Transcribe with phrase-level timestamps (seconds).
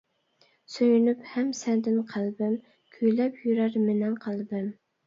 [0.75, 2.59] سۆيۈنۈپ ھەم سەندىن قەلبىم،
[2.99, 4.77] كۈيلەپ يۈرەر مېنىڭ قەلبىم.